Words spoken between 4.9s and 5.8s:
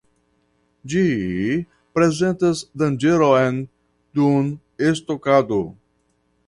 stokado.